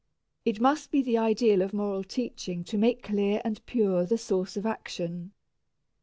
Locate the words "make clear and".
2.79-3.63